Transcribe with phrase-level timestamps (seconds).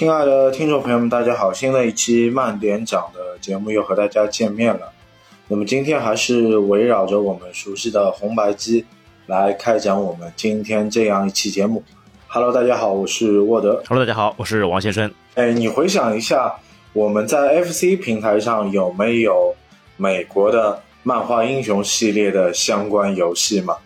[0.00, 1.52] 亲爱的听众朋友们，大家好！
[1.52, 4.90] 新的一期慢点讲的节目又和大家见面了。
[5.46, 8.86] 那么今天还是围绕着我们熟悉的红白机
[9.26, 11.84] 来开讲我们今天这样一期节目。
[12.28, 13.82] Hello，大家好，我是沃德。
[13.86, 15.12] Hello，大家好，我是王先生。
[15.34, 16.54] 哎，你回想一下，
[16.94, 19.54] 我们在 FC 平台上有没有
[19.98, 23.76] 美国的漫画英雄系列的相关游戏吗？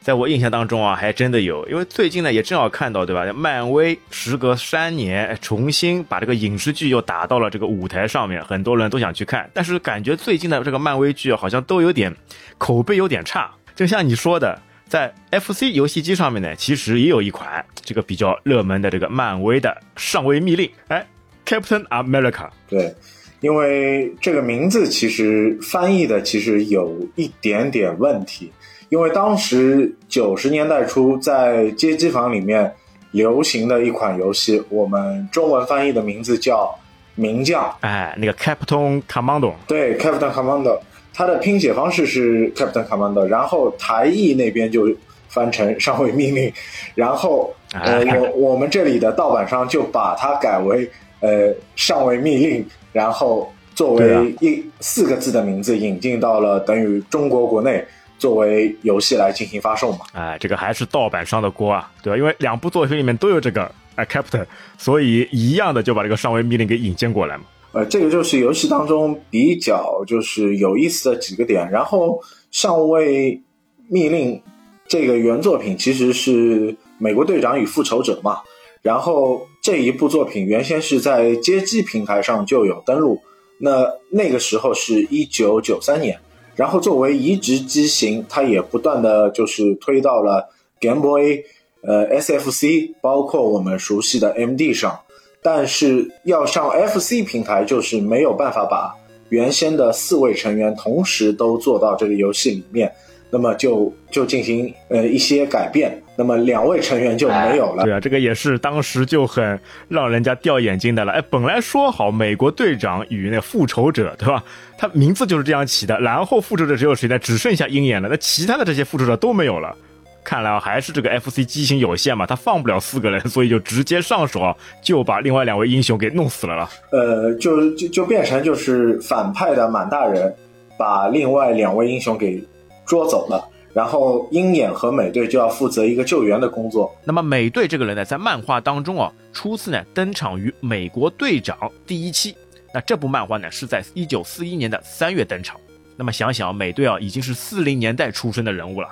[0.00, 3.30] 在我印象当中啊，还真的有，因为最近呢也正好看到，对吧？
[3.34, 12.14] 漫威时隔三年重新把这个影视剧又打到了这个舞台上面，很多人都想去看，但是感觉最近的这个漫威剧好像都有点
[12.56, 13.50] 口碑有点差。
[13.76, 21.06] 就像你说的，在 FC 游戏机上面呢，其实也有一款这个比较热门的这个漫威的上位密令，哎
[21.44, 22.48] ，Captain America。
[22.66, 22.94] 对，
[23.40, 28.50] 因为这个名字其实翻译的其实有一点点问题。
[28.90, 32.70] 因为当时九十年代初在街机房里面
[33.12, 36.64] 流行的一款游戏，我们中文翻译的名字叫
[37.14, 37.64] 《名将》。
[37.82, 39.52] 哎，那个 Captain Commando。
[39.68, 40.76] 对，Captain Commando，
[41.14, 44.88] 它的拼写方式是 Captain Commando，然后台译那边就
[45.28, 46.52] 翻成上位命令，
[46.96, 57.84] 然后呃， 我我们这里的盗版商就把它改为呃上位命令，然后作为一四个字的名字引进到了等于中国国内。
[58.20, 60.00] 作为游戏来进行发售嘛？
[60.12, 62.16] 哎，这个还是盗版商的锅啊，对吧？
[62.18, 64.44] 因为两部作品里面都有这个哎 Captain，
[64.76, 67.44] 所以一样的就把这个上位密令给引荐过来嘛。
[67.72, 71.70] 呃，这个就是游戏当中比较就是有意思的几个点。
[71.70, 73.40] 然后上位
[73.88, 74.42] 密令
[74.86, 78.40] 这个原作品其实是美国队长与复仇者嘛。
[78.82, 83.22] 然后这一部作品原先是在街机平台上就有登录，
[83.58, 86.20] 那那个时候是一九九三年。
[86.60, 91.42] 然后作为移植机型，它也不断的就是推到了 Game Boy、
[91.80, 95.00] 呃 SFC，包括我们熟悉的 MD 上。
[95.40, 98.94] 但是要上 FC 平台，就是没有办法把
[99.30, 102.92] 原先的四位成员同时都做到这个游戏里面。
[103.30, 107.84] 那么就就进行呃一些改变，那么两位成员就没有了。
[107.84, 109.58] 对啊，这个也是当时就很
[109.88, 111.12] 让人家掉眼睛的了。
[111.12, 114.42] 哎，本来说好美国队长与那复仇者，对吧？
[114.76, 115.98] 他名字就是这样起的。
[116.00, 117.18] 然后复仇者只有谁呢？
[117.18, 118.08] 只剩下鹰眼了。
[118.08, 119.76] 那其他的这些复仇者都没有了。
[120.24, 126.68] 看来还是这个 FC 机型有限嘛，他放不了四个人，所以就直接上手啊，就把另外两位英雄给弄死了了。
[126.90, 130.34] 呃，就就就变成就是反派的满大人
[130.76, 132.42] 把另外两位英雄给。
[132.90, 136.92] 捉走了，然后鹰眼和美队就要负责一个救援的工作。
[137.04, 141.56] 那么美队这个人呢，在漫画当中啊，初次呢登场于《美国队长》
[141.86, 142.34] 第一期。
[142.74, 145.56] 那这部漫画呢，是在一九四一年的三月登场。
[145.96, 148.88] 那么想想美队啊，已经是四零年代出生的人物了。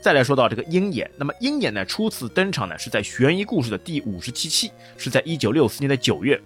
[0.00, 6.40] 再来说到这个鹰眼，那么鹰眼呢，初次登场呢，是在悬疑故事的第五十七期，是在一九六四年的九月。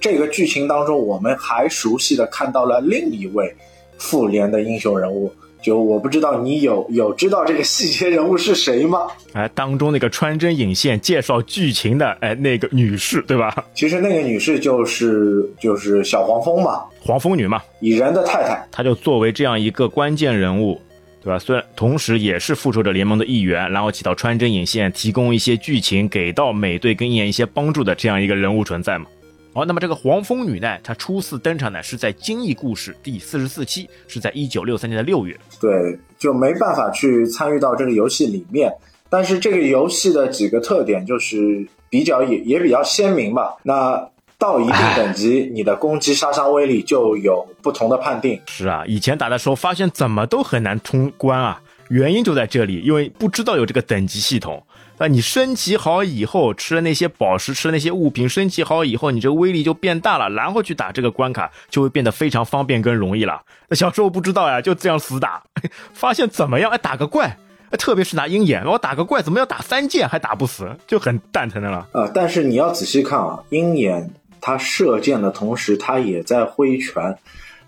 [0.00, 3.54] 这个剧情当中，我们还熟悉的看到了另一位
[3.98, 5.32] 复联的英雄人物。
[5.62, 9.08] 就我不知道你有有知道这个细节人物是谁吗？
[9.32, 13.64] 哎，当中那个穿针引线介绍剧情的哎那个女士对吧？
[13.74, 18.66] 其实那个女士就是就是小黄蜂嘛，黄蜂女嘛，蚁人的太太。
[18.72, 20.80] 她就作为这样一个关键人物，
[21.22, 21.38] 对吧？
[21.38, 29.06] 虽然同时也是复仇者联盟的一员，然后起到穿针引线，提供一些剧情给到美队跟演一些帮助的这样一个人物存在嘛。
[29.52, 30.78] 好，那么这个黄蜂女呢？
[30.82, 35.36] 她初次登场呢，是在《惊异故事》第四十四期，是在一九六三年的六月。
[35.60, 38.72] 对，就没办法去参与到这个游戏里面。
[39.08, 43.56] 但是这个游戏的几个特点就是比较也也比较鲜明吧。
[43.64, 44.08] 那
[44.38, 48.40] 到一定等级，你的攻击杀伤威力就有不同的判定。
[48.46, 54.62] 是啊，以前打的时候发现怎么都很难通关啊，原因就在这里，因为不知道有这个等级系统。
[55.00, 63.40] 啊，你升级好以后，吃了那些宝石，吃了那些物品，升级好以后，你这个威力就变大了，然后去打这个关卡就会变得非常方便跟容易了。
[63.68, 65.42] 那小时候不知道呀，就这样死打，
[65.94, 66.70] 发现怎么样？
[66.70, 67.34] 哎，打个怪，
[67.78, 71.88] 特别是拿鹰眼，我打个怪怎么要打三剑还打不死，就很蛋疼的了。
[71.92, 77.16] 呃，但是你要仔细看啊，鹰眼他射箭的同时，他也在挥拳，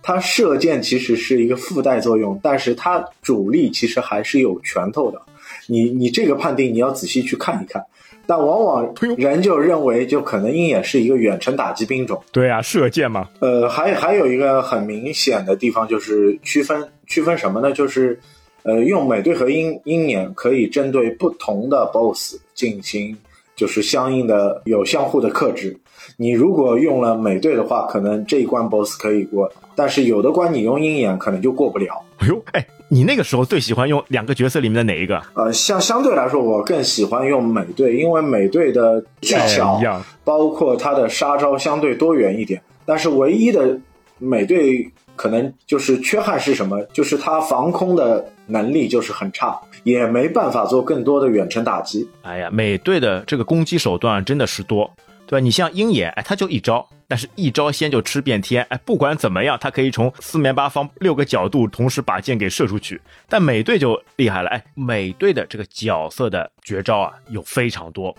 [0.02, 5.22] 他射箭其实是一个附带作用，但是他主力其实还是有拳头的。
[5.66, 7.84] 你你这个判定你要仔细去看一看，
[8.26, 12.22] 但往往人就认为就可能鹰眼是一个远程打击兵种。
[12.32, 13.28] 对啊，射箭嘛。
[13.40, 17.72] 呃，还还有一个很明显的地方就是区分区分什么呢？
[17.72, 18.18] 就是
[18.64, 23.16] 呃，用美队和鹰鹰眼可以针对不同的 BOSS 进行
[23.56, 25.76] 就是相应的有相互的克制。
[26.16, 32.02] 你如果用了美队的话，可能这一关 BOSS 可以过，但是有的关你用鹰眼可能就过不了。
[32.18, 32.66] 哎呦，哎。
[32.88, 35.18] 你那个时候最喜欢用两个角色里面的哪一个？
[35.32, 39.80] 呃，相相对来说，我更喜欢用美队，因为美队的技巧
[40.24, 42.60] 包括他的杀招相对多元一点。
[42.84, 43.80] 但是唯一的
[44.18, 44.86] 美队
[45.16, 46.82] 可能就是缺憾是什么？
[46.92, 52.06] 就是他防空的能力就是很差，也没办法做更多的远程打击。
[52.20, 54.90] 哎呀，美队的这个攻击手段真的是多，
[55.26, 55.42] 对吧？
[55.42, 56.86] 你像鹰眼，哎，他就一招。
[57.12, 62.98] 但是，一招鲜就吃遍天，哎，不管怎么样，他可以从四面八方六个角度同时把箭给射出去。
[63.28, 68.16] 但美队就厉害了，哎，美队的这个角色的绝招啊有非常多，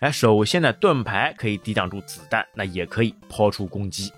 [0.00, 4.10] 哎，首先呢，盾牌可以抵挡住子弹，那也可以抛出攻击。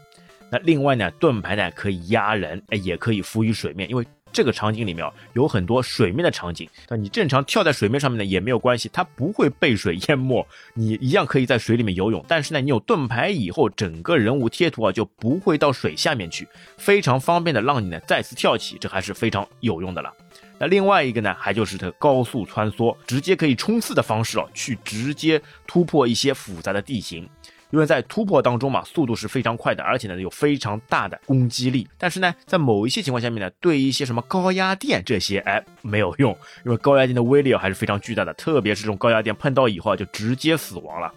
[0.48, 4.06] 那另外呢，盾牌呢可以压人，哎，也可以浮于水面，因为。
[4.34, 10.44] 这个场景里面有很多水面的场景，那你正常跳在水面上面呢也没有关系，它不会被水淹没，
[10.74, 12.22] 你一样可以在水里面游泳。
[12.26, 20.12] 但是呢，你有盾牌以后，整个人物贴图啊就不会到水下面去，非常方便的让你呢再次跳起，这还是非常有用的了。
[20.58, 27.28] 那另外一个呢，还就是这个高速穿梭，直接可以冲刺的方式哦，去直接突破一些复杂的地形。
[27.74, 31.88] 因为在突破当中嘛，速度是非常快的，而且呢有非常大的攻击力。
[31.98, 36.30] 但是呢，在某一些情况下面呢，对一些什么高压电这些，哎，没有用，
[36.64, 41.12] 因为高压电的威力还是非常巨大的，特别是这种高压电碰到以后啊，就直接死亡了。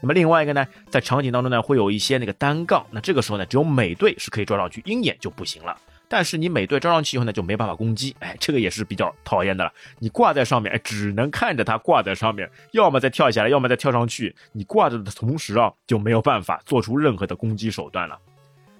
[0.00, 5.76] 那么另外一个呢，在场景当中呢，会有一些那个单杠，那这个时候呢，只有美队是可以抓上去，鹰眼就不行了。
[6.12, 9.72] 但是你美队抓上去以后呢，就没办法攻击，哎，这个也是比较讨厌的了。
[10.00, 14.34] 你挂在上面，哎，只能看着它挂在上面，要么再跳下来，要么再跳上去。
[14.50, 18.18] 你挂着的同时啊，就没有办法做出任何的攻击手段了。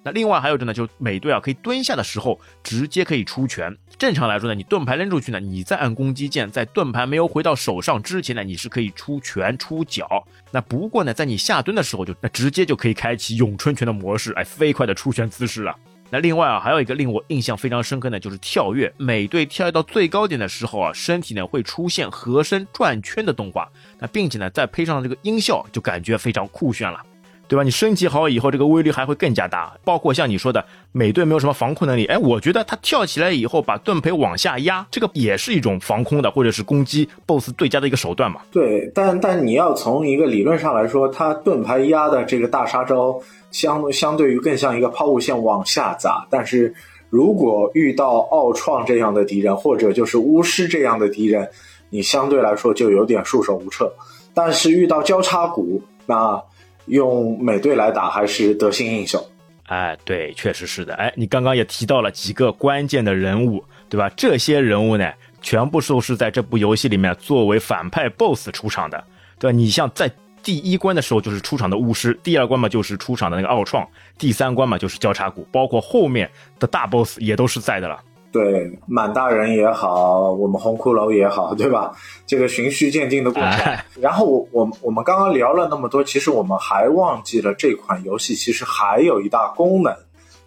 [0.03, 3.73] 那另外还有着呢，就美队啊，可以蹲下的时候直接可以出拳。
[3.97, 10.27] 正常来说呢，你盾牌扔出去呢，你再按攻击键，在盾牌没有回到手上之前呢，你是可以出拳出脚。
[10.51, 15.73] 那不过呢，在你下蹲的时候就那直接就可以开启咏春拳的模式，哎，飞快的出拳姿势了。
[16.11, 18.91] 那另外啊，还有一个令我印象非常深刻的，就是跳跃。
[18.97, 23.69] 美队跳跃到最高点的时候啊，身体呢会出现合身转圈的动画。
[23.97, 26.99] 那并且呢，再配上这个音效，就感觉非常酷炫了，
[27.47, 27.63] 对吧？
[27.63, 29.73] 你升级好以后，这个威力还会更加大。
[29.85, 38.41] 包括像你说的，美队没有什么防空能力，哎，我觉得他跳起来以后把盾牌往下压，这个也是一种防空的或者是攻击 BOSS 最佳的一个手段嘛。
[38.51, 43.17] 对，但但你要从一个理论上来说，他盾牌压的这个大杀招。
[43.51, 46.73] 相相对于更像一个抛物线往下砸，但是
[47.09, 51.49] 如果遇到奥创这样的敌人，或者就是巫师这样的敌人，
[51.89, 53.93] 你相对来说就有点束手无策。
[54.33, 56.41] 但是遇到交叉股，那
[56.85, 59.29] 用美队来打还是得心应手。
[59.67, 60.93] 哎，对，确实是的。
[60.95, 64.09] 哎，你刚刚也提到了几个关键的人物，对吧？
[64.15, 65.11] 这些人物呢，
[65.41, 69.03] 全部都是在这部游戏里面作为反派 BOSS 出场的，
[69.37, 69.55] 对吧？
[69.55, 70.09] 你像在。
[70.43, 76.29] 第一关的时候就是出场的巫师，第二关嘛就是出场的那个奥创，第三关嘛就是交叉骨，包括后面
[76.59, 77.99] 的大 boss 也都是在的了。
[78.31, 81.91] 对，满大人也好，我们红骷髅也好，对吧？
[82.25, 83.77] 这个循序渐进的过程。
[83.99, 89.93] 然后我我我们刚刚聊了那么多，其实我们还忘记了这款游戏其实还有一大功能，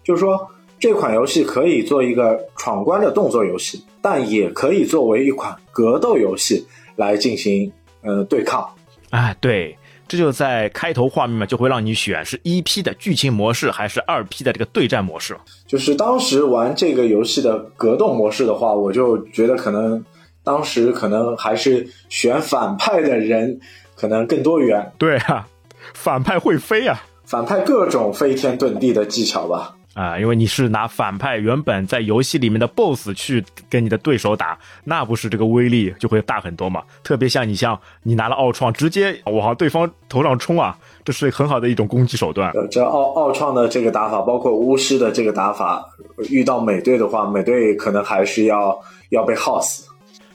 [0.03, 0.49] 就是说
[0.79, 7.71] 这款游戏可以做一个闯关的动作游戏，但也可以作为一款格斗游戏来进行
[8.01, 8.67] 呃对抗。
[9.11, 9.77] 哎，对。
[10.07, 15.35] 这就在开头画面嘛，就会让你选是一 P 的剧情模式还是二 P 的这个对战模式。
[15.65, 20.03] 就是当时玩这个游戏的格斗模式的话，我就觉得可能
[20.43, 23.59] 当时可能还是选反派的人
[23.95, 24.91] 可能更多元。
[24.97, 25.47] 对啊，
[25.93, 29.74] 反派会飞啊，反派各种飞天遁地的技巧吧。
[29.95, 36.83] 啊，因为你是拿反派原本在游戏里面的 BOSS 去跟你的对手打，那不是这个威力就会大很多嘛？
[37.01, 42.51] 特别像你像你拿了奥创，直接往对方头上冲啊，这是很好的一种攻击手段。
[42.51, 45.85] 呃，这奥奥创的这个打法，包括巫师的这个打法，
[46.29, 48.77] 遇到美队的话，美队可能还是要
[49.11, 49.87] 要被耗死。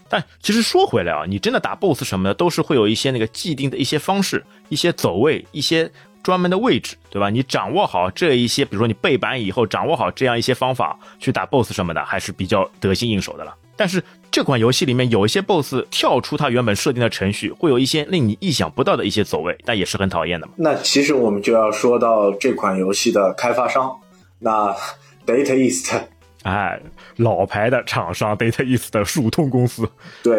[0.09, 5.93] 但其实说回来啊，你真的打 BOSS 什么的，都是会有一些那个既定的一些方式、一些走位、一些。
[6.23, 7.31] 专门的位置，对吧？
[7.31, 13.55] 你掌握好这一些，比如说你背板以后，掌握好这样一些方法去打 BOSS 什么的，还是比较得心应手的了。
[13.77, 20.53] 但是这款游戏里面有一些 BOSS 跳出它原本设定的程序，会有一些令你意想不到的一些走位，但也是很讨厌的嘛。
[20.57, 23.97] 那其实我们就要说到这款游戏的开发商，
[24.39, 24.77] 那
[25.27, 25.95] Data East，
[26.45, 26.79] 哎，
[27.17, 29.89] 老牌的厂商 Data East 的数通公司。
[30.23, 30.37] 对，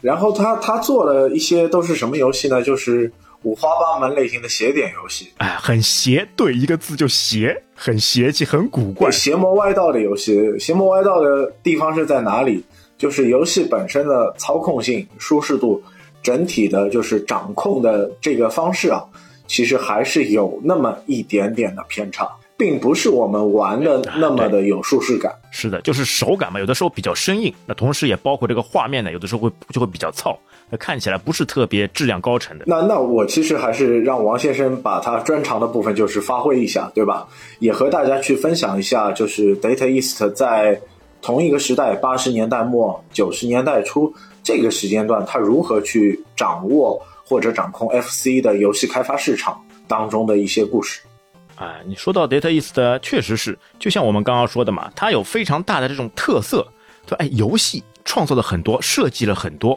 [0.00, 2.62] 然后他他做了一些都是什么游戏呢？
[2.62, 3.12] 就是。
[3.42, 10.58] 五花八门类型的邪点游戏，哎，很邪，对，一个字就邪，很邪气，很古怪，邪魔歪道的游戏。
[10.58, 12.64] 邪魔歪道的地方是在哪里？
[12.96, 15.82] 就是游戏本身的操控性、舒适度，
[16.22, 19.04] 整体的就是掌控的这个方式啊，
[19.46, 22.28] 其实还是有那么一点点的偏差。
[22.56, 25.32] 并不是我们玩的那么的有舒适感。
[25.52, 27.54] 是的，就是手感嘛，有的时候比较生硬。
[27.64, 32.64] 那同时也包括这个画面呢，有的时候会就会比较糙，那看起来不是特别质量高沉的。
[32.66, 37.26] 那那我其实还是让王先生把他专长的部分就是发挥一下，对吧？
[37.60, 40.80] 也和大家去分享一下，就是 Data East 在
[41.22, 51.00] 同一个时代，八十年代末九十年代初这个时间段，他如何去掌握或者掌控 FC 的游戏开发市场当中的一些故事。
[51.56, 56.64] 啊，你说到 Data East 确实是，就像我们刚刚说的嘛，它有非常大的这种特色，
[57.04, 59.76] 对哎，游戏创作了很多，设计了很多，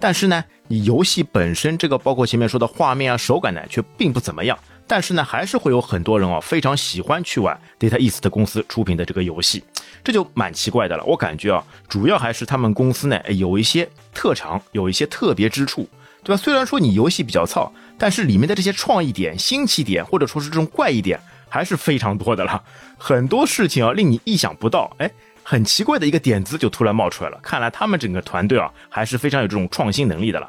[0.00, 4.58] 但是呢，你游戏本身这个包括前面说的画面啊、手感呢，却并不怎么样。
[4.86, 9.62] 但是呢，还是会有很多人啊，非常喜欢去玩 Data East 公司出品的这个游戏，
[10.02, 11.04] 这就蛮奇怪的了。
[11.04, 15.88] 我感觉啊，主要还是他们公司呢有一些特长，有一些特别之处。
[16.22, 16.42] 对吧？
[16.42, 22.62] 虽然说你游戏比较糙，但是里面的这些创意点、新奇点，或者说是这种怪异点，还是非常多的了。
[22.98, 25.10] 很多事情啊，令你意想不到，哎，
[25.50, 27.36] 很奇怪的一个点子就突然冒出来了。
[27.42, 30.48] 看来他们整个团队啊，还是非常有这种创新能力的了。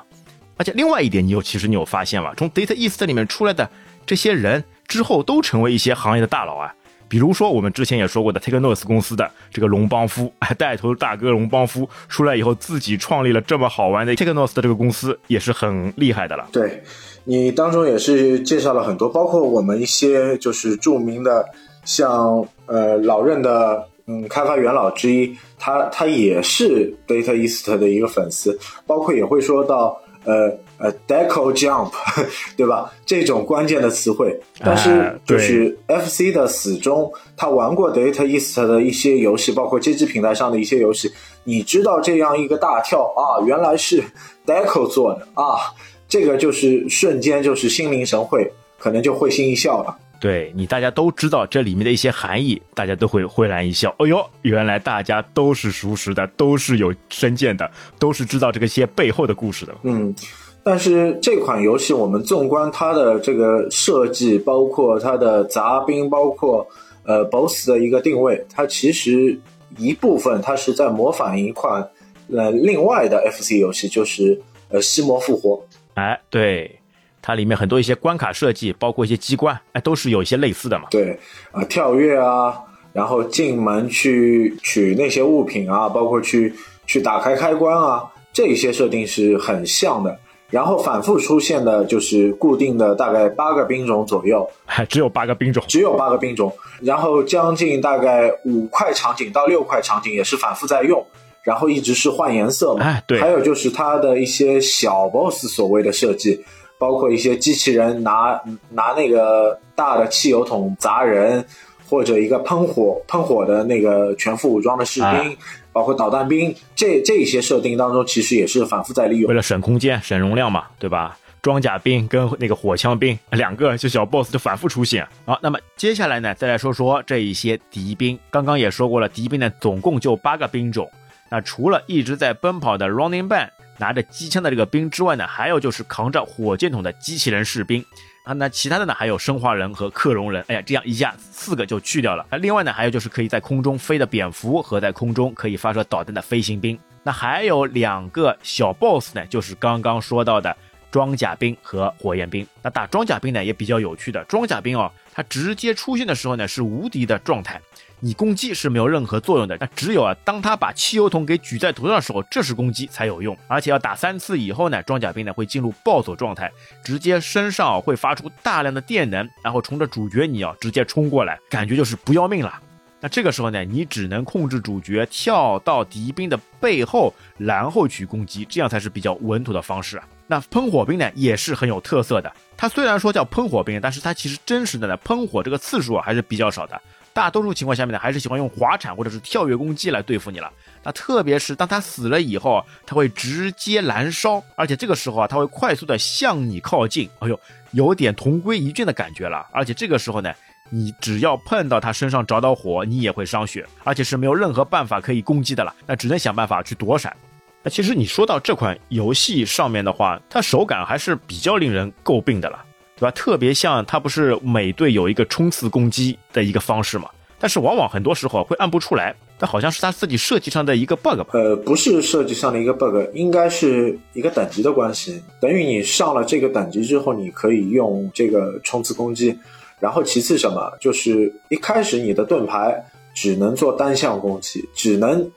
[0.58, 2.32] 而且另外一点，你有其实你有发现吗？
[2.38, 3.68] 从 Data East 里面出来的
[4.06, 6.72] 这些人之后，都成为一些行业的大佬啊。
[7.10, 16.48] 比如说，我们之前也说过的 Technos 公司的这个龙邦夫， 带头大哥龙邦夫出来以后，自己创立了这么好玩的 Technos 的这个公司，也是很厉害的了。
[16.52, 16.84] 对，
[17.24, 21.44] 你当中也是介绍了很多，包括我们一些就是著名的，
[21.84, 30.58] 像呃老任的嗯开发元老之一，他他也是 Data East 的一个粉丝，包括也会说到呃。
[30.84, 31.92] 呃，Deco Jump，
[32.58, 32.92] 对吧？
[33.06, 41.12] 这种关键的词汇，但是就是 FC 的死忠，他玩过 Data East 的一些游戏，包括街机平台上的一些游戏，
[41.44, 44.04] 你知道这样一个大跳啊，原来是
[44.44, 45.70] Deco 做的啊，
[46.10, 49.96] 这个就是瞬间就是心领神会，可能就会心一笑了。
[50.22, 53.94] 对你，大家都知道这里面的一些含义，大家都会会然一笑。
[53.98, 59.76] 哎呦，原来大家都是熟识的，都是有深见的，都是知道这个些背后的故事的。
[59.84, 60.16] 嗯。
[60.64, 66.68] 但是这款游戏，我们纵观它的这个设计，包括它的杂兵，包括
[67.04, 69.40] 呃 BOSS 的一个定位，它其实
[69.80, 71.90] 一部分它是在模仿一款
[72.32, 75.56] 呃另外的 FC 游戏，就是呃《西魔复活》。
[75.96, 76.80] 哎，对，
[77.22, 80.86] 它里面很多一些关卡设计，包括一些机关，哎，都是有一些类似的嘛。
[80.90, 81.20] 对，
[81.52, 82.54] 啊，跳跃啊，
[82.94, 86.54] 然后进门去取那些物品啊，包括去
[86.86, 90.20] 去打开开关啊，这些设定是很像的。
[90.50, 96.52] 然后反复出现的就是固定的大概八个兵种左右，还 只有八个兵种，只有八个兵种。
[96.82, 101.08] 然后将近大概五块场景到六块场景也是反复在用，
[101.44, 102.84] 然后一直是换颜色嘛。
[102.84, 103.22] 哎，对。
[103.22, 106.44] 还有就是它的一些小 boss 所谓的设计，
[106.82, 111.46] 包括一些机器人拿拿那个大的汽油桶砸人，
[111.88, 115.38] 或者一个喷火喷火的那个全副武装的士兵。
[115.72, 121.16] 包括导弹兵这这些设定当中，其实也是反复在利用，为了省空间、省容量嘛，对吧？
[121.42, 125.08] 装甲兵跟那个火枪兵两个就小 boss 就反复出现。
[125.26, 128.20] 好，那么接下来呢，再来说说这一些敌兵。
[128.30, 130.90] 刚刚也说过了，敌兵呢总共就八个兵种。
[131.30, 133.48] 那除了一直在奔跑的 Running Band
[133.82, 137.84] 拿着机枪的这个兵之外呢，还有就是扛着火箭筒的机器人士兵。
[138.24, 138.94] 啊，那其他的呢？
[138.94, 140.46] 还有生化人和克隆人。
[140.48, 142.24] 哎呀，这样一下四个就去掉了。
[142.30, 146.78] 那另外呢，还有就是可以在空中飞的蝙蝠和在空中可以发射导弹的飞行兵。
[147.02, 150.56] 那还有两个小 boss 呢，就是刚刚说到的
[150.92, 152.46] 装甲兵和火焰兵。
[152.62, 157.60] 那打装甲兵呢也比较有趣的，装甲兵哦，它直接出现的时候呢是无敌的状态。
[158.04, 163.38] 你攻击是没有任何作用的，那只有啊，当他把汽油桶给举在头上的时候，这时攻击才有用。
[163.48, 166.52] 而且要打三次以后呢，装甲兵呢会进入暴走状态，
[166.84, 172.60] 直接身上会发出大量的电能，然后冲着主角你啊直接冲过来，感觉就是不要命了。
[173.00, 180.08] 那这个时候呢，你只能控制主角跳到敌兵的背后，然后去攻击，这样才是比较稳妥的方式啊。
[180.26, 186.82] 那喷火兵呢也是很有特色的，它虽然说叫喷火兵，但是它其实真实的呢喷火这个次数啊还是比较少的。
[187.14, 190.52] 大多数情况下面呢，还是喜欢用滑铲或者是跳跃攻击来对付你了。
[190.84, 197.10] 那特别是当他死了以后，他会直接燃烧，而且这个时候啊，他会快速的向你靠近。
[197.20, 197.40] 哎呦，
[197.72, 199.46] 有点同归于尽的感觉了。
[199.52, 200.34] 而且这个时候呢，
[200.70, 205.76] 你只要碰到他身上着到火，你也会伤血，而且是没有任何办法可以攻击的了。
[205.86, 207.16] 那只能想办法去躲闪。
[207.62, 212.66] 那其实你说到这款游戏上面的话，它手感还是比较令人诟病的了。
[213.02, 213.12] 对吧？
[213.16, 217.10] 特别像它不是每队有一个冲刺攻击的一个方式嘛？
[217.40, 221.26] 但是往往很多时候会按不出来，但好像是他自己设计上的一个 bug 吧？
[221.32, 225.20] 呃，不是设计上的一个 bug，应该是一个等级的关系。
[225.40, 229.36] 等于你上了这个等级之后，你可以用这个冲刺攻击，
[229.80, 235.28] 然后其次什么，就是一开始你的盾牌只能做单向攻击，只能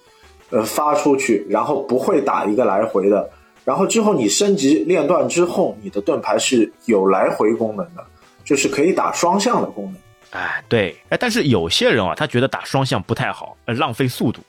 [0.50, 3.30] 呃发出去，然后不会打一个来回的。
[3.64, 8.04] 然后之后你升级链段之后，你的盾牌是有来回功能的，
[8.44, 9.94] 就是可以打双向的功能。
[10.40, 14.40] 哎，对，哎，但是有些人啊，他觉得打双向不太好，呃，浪费速度。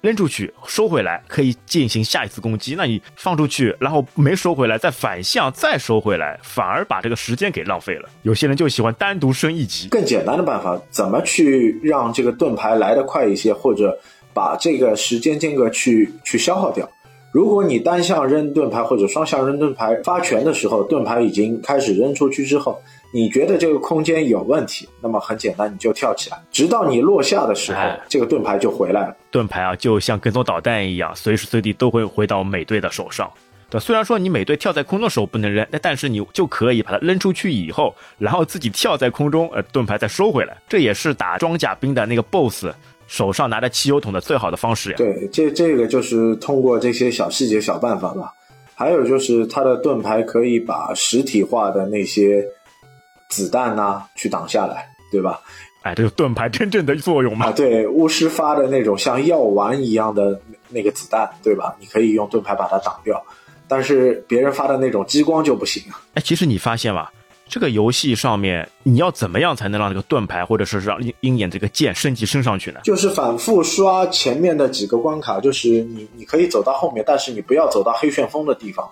[0.00, 8.08] 扔出去收回来可以进行下一次攻击，那你放出去然后没收回来再反向再收回来，反而把这个时间给浪费了。
[8.22, 9.88] 有些人就喜欢单独升一级。
[9.88, 13.98] 更简单的办法，怎么去让这个盾牌来得快一些，或者
[14.32, 16.88] 把这个时间间隔去去消耗掉？
[17.30, 22.80] 如果你单向扔盾牌或者双向扔盾牌发拳的时候，盾牌已经开始扔出去之后。
[23.10, 29.16] 你觉得这个空间有问题，那么很简单，你就跳起来，直到你落下的时候，这个盾牌就回来了。
[29.30, 33.30] 盾牌啊，就像跟踪导弹一样，随时随地都会回到美队的手上。
[33.70, 40.54] 对，虽然说你美队跳在空中的时候不能扔，那但是你就可以把它扔出去以后，然后自己跳在空中，呃，盾牌再收回来。
[40.68, 42.66] 这也是打装甲兵的那个 BOSS
[43.08, 44.96] 手上拿着汽油桶的最好的方式呀。
[44.96, 48.32] 对，这这个就是通过这些小细节、小办法吧。
[48.76, 52.46] 还有就是它的盾牌可以把实体化的那些。
[53.30, 55.38] 子弹呐，去挡下来，对吧？
[55.82, 57.48] 哎，这个盾牌真正的作用嘛？
[57.48, 61.76] 啊，对，巫师发的那种像药丸一样的那个子弹，对吧？
[61.78, 63.22] 你可以用盾牌把它挡掉，
[63.68, 66.00] 但是别人发的那种激光就不行啊。
[66.14, 67.12] 哎，其实你发现吧，
[67.48, 72.80] 这个游戏上面你要怎么样才能让这个盾牌或者是让鹰鹰眼这个剑升级升上去呢？
[72.84, 78.88] 就是反复刷前面的几个关卡，就是你你可以走到后面，但是你不要走到黑旋风的地方，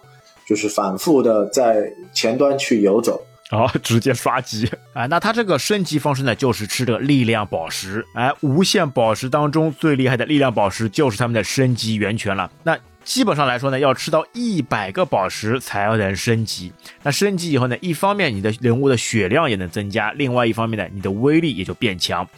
[0.47, 3.21] 就是反复的在前端去游走。
[3.51, 5.07] 哦，直接刷机啊！
[5.07, 8.05] 那它这个升级方式呢，就是吃这个力量宝石。
[8.15, 12.51] 哎，无限宝石当中最厉害的力量宝石就是他们的升级源泉了。
[12.65, 16.73] 那基本上来说呢，要吃到一百个宝石才能升级。
[17.05, 22.29] 那升级以后呢，一方面你的人物的血量也能增加，另外一方面呢，你的威力也就变强。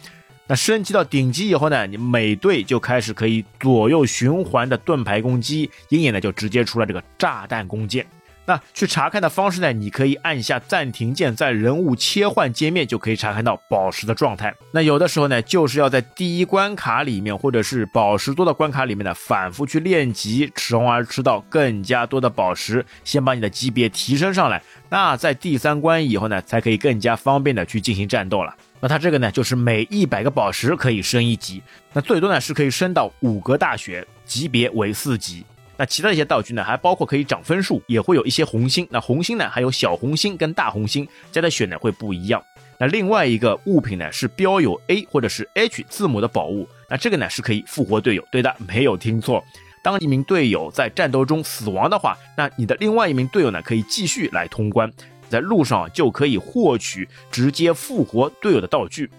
[0.45, 8.05] 那升级到顶级以后呢，你每队就开始可以左右循环的盾牌攻击，鹰眼呢就直接出了这个炸弹弓箭。
[8.49, 9.71] 那去查看的方式呢？
[9.71, 14.51] 你可以按下暂停键，在人物切换界面就可以查看到宝石的状态。
[14.71, 24.59] 那有的时候呢，就是要在第一关卡里面，或者是宝石多的关卡里面呢，反复去练级，从而吃到更加多的宝石，先把你的级别提升上来。
[24.89, 28.55] 那在第三关以后呢，才可以更加方便的去进行战斗了。
[28.79, 31.61] 那它这个呢，就是每一百个宝石可以升一级，
[31.93, 35.45] 那最多呢是可以升到五格大学，级别为四级。
[35.79, 38.85] 那其他一些道具呢，还包括可以涨分数，也会有一些红心。
[38.91, 42.43] 那红心呢，还有小红心跟大红心，加的血呢会不一样。
[42.77, 46.67] 那另外一个物品呢，是标有 A 或者是 H 字母的宝物。
[46.89, 48.27] 那这个呢是可以复活队友。
[48.29, 49.41] 对的，没有听错。
[49.81, 54.91] 当一名队友在战斗中死亡的话，那你的另外一名队友呢可以继续来通关，
[55.29, 59.09] 在路上就可以获取直接复活队友的道具。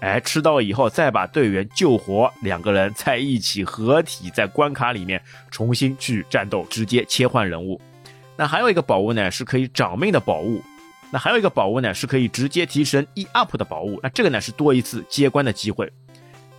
[0.00, 7.80] 哎，吃到以后再把队员救活，两个人在一起合体，在关卡里面重新去战斗，直接切换人物。
[8.36, 10.62] 那还有一个宝物呢，是可以长命的宝物。
[11.10, 13.98] 那还有一个宝物呢，是可以直接提升一 up 的宝物。
[14.02, 15.90] 那这个呢是多一次接关的机会。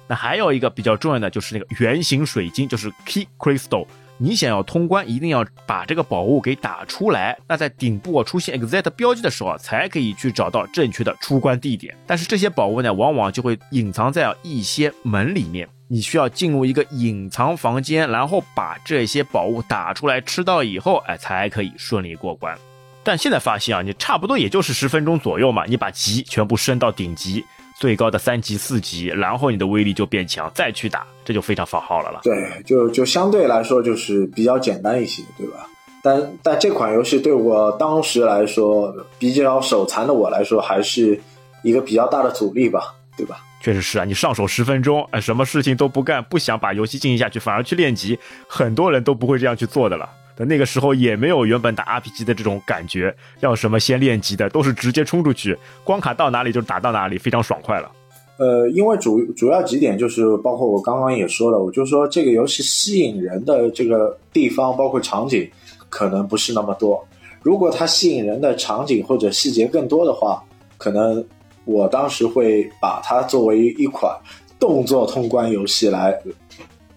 [0.07, 3.87] 那还有一个比较重要的就是那个圆形水晶，就是 Key Crystal。
[4.21, 7.37] 你想要通关，一定要把这个宝物给打出来。
[7.47, 11.95] 那在顶部出现 Exit 标记的时候啊，才可以去找到正确的出关地点。
[12.05, 15.65] 但是这些宝物呢，往往就会隐藏在一些门里面。
[15.87, 22.53] 你需要进入一个隐藏房间，然后把这些宝物打出来，吃到以后，哎，才可以顺利过关。
[23.01, 27.45] 但现在发现啊，你差不多也就是十分钟左右嘛，你把级全部升到顶级。
[27.79, 32.19] 最高的三级、四级，然后你的威力就变强，再去打，这就非常放号了了。
[32.23, 35.65] 对，就就相对来说就是比较简单一些，对吧？
[36.03, 41.19] 但但这款游戏对我当时来说，比较手残的我来说，还是
[41.63, 43.37] 一个比较大的阻力吧，对吧？
[43.61, 50.09] 确实是啊，你上手十分钟，哎，什么事情都不干，不想把游戏进行下去，反而去练级，很多人都不会这样去做的了。
[50.45, 57.91] 那个时候也没有原本打 RPG 的这种感觉，要什么先练级的，都是直接冲出去，关卡到哪里就打到哪里，非常爽快了。
[58.37, 65.49] 呃，因为主主要几点就是，包括我刚刚也说了，我就说这个游戏吸引人的这个地方，包括场景，
[65.89, 67.05] 可能不是那么多。
[67.41, 70.41] 如果它吸引人的场景或者细节更多的话，
[70.77, 71.21] 可能
[71.65, 74.17] 我当时会把它作为一款
[74.57, 76.17] 动作通关游戏来。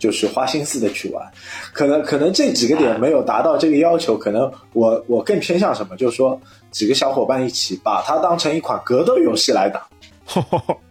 [0.02, 1.24] 就是花心思的去玩，
[1.72, 5.94] 可能可能这几个点没有达到这个要求，可能我我更偏向什么？
[5.96, 6.38] 就是说
[6.72, 9.86] 几个小伙伴一起把它当成一款格斗游戏来打，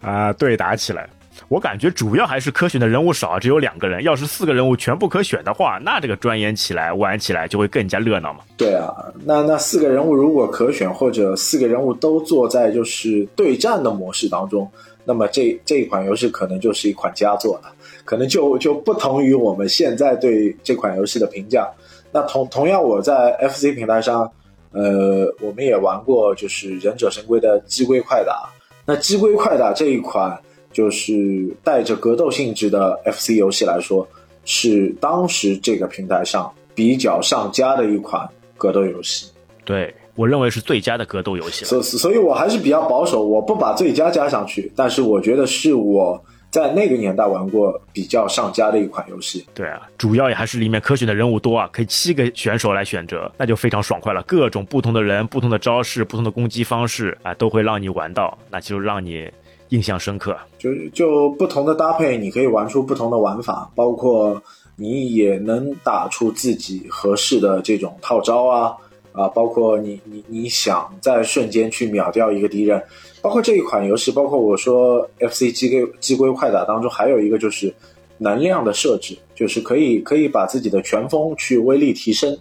[0.00, 1.06] 啊，对打起来。
[1.48, 4.02] 我感觉主要还是可选的人物少，只有两个人。
[4.04, 8.40] 要是四个人物全部可选的话，那这个钻研起来、玩起来就会更加热闹嘛。
[8.56, 8.88] 对啊，
[9.26, 14.70] 那那四个人物如果可选，或者四个人物都坐在就是对战的模式当中，
[15.04, 17.72] 那么这这一款游戏可能就是一款佳作了，
[18.04, 21.68] 可能就就不同于我们现在对这款游戏的评价。
[22.12, 24.30] 那同同样，我在 FC 平台上，
[24.72, 28.48] 呃，我们也玩过就是《忍者神龟》的机龟快打。
[28.84, 30.40] 那机龟快打这一款。
[30.72, 34.08] 就是带着格斗性质的 FC 游戏来说，
[34.46, 39.26] 是当时这个平台上比较上佳的一款格斗游戏。
[39.66, 41.66] 对我认为是最佳的格斗游戏。
[41.66, 44.72] 所所以，我还是比较保守，我不把最佳加上去。
[44.74, 46.18] 但是，我觉得是我
[46.52, 49.44] 在那个年代玩过比较上佳的一款游戏。
[49.52, 54.22] 对啊，主要也还是里面可选的人物多啊，可以七个选手来选择，那就非常爽快了。
[54.22, 59.28] 各种不同的人、不同的招式、不同的攻击方式啊，都会让你玩到，那就让你。
[59.68, 64.42] 印象深刻，就就不同的搭配，你可以玩出不同的玩法，包括
[64.76, 68.76] 你也能打出自己合适的这种套招啊
[69.12, 72.82] 啊，包括你你你想在瞬间去秒掉一个敌人，
[73.20, 77.72] 包括这一款游戏，包括我说 FC 机龟机龟快打当中还有一个就是
[78.18, 82.36] 能量的设置，就是可以可以把自己的拳风去威力提升，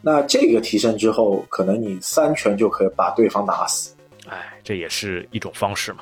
[0.00, 3.94] 那这个提升之后，可能你三拳就可以把对方打死，
[4.28, 6.00] 哎，这也是一种方式嘛。